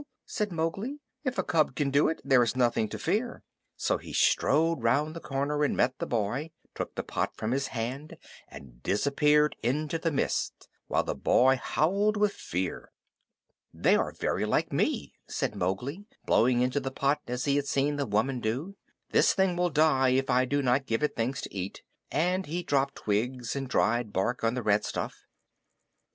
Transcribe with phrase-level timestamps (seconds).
[0.25, 0.99] said Mowgli.
[1.23, 3.43] "If a cub can do it, there is nothing to fear."
[3.77, 7.67] So he strode round the corner and met the boy, took the pot from his
[7.67, 8.17] hand,
[8.47, 12.91] and disappeared into the mist while the boy howled with fear.
[13.71, 17.97] "They are very like me," said Mowgli, blowing into the pot as he had seen
[17.97, 18.75] the woman do.
[19.11, 22.63] "This thing will die if I do not give it things to eat"; and he
[22.63, 25.27] dropped twigs and dried bark on the red stuff.